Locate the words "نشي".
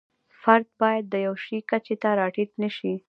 2.63-2.93